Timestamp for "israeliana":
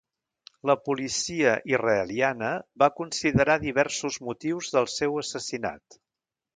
1.73-2.51